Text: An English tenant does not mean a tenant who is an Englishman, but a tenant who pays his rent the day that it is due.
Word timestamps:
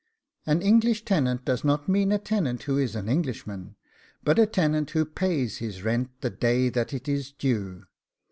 An 0.47 0.63
English 0.63 1.05
tenant 1.05 1.45
does 1.45 1.63
not 1.63 1.87
mean 1.87 2.11
a 2.11 2.17
tenant 2.17 2.63
who 2.63 2.75
is 2.79 2.95
an 2.95 3.07
Englishman, 3.07 3.75
but 4.23 4.39
a 4.39 4.47
tenant 4.47 4.89
who 4.89 5.05
pays 5.05 5.57
his 5.59 5.83
rent 5.83 6.09
the 6.21 6.31
day 6.31 6.69
that 6.69 6.91
it 6.91 7.07
is 7.07 7.31
due. 7.31 7.85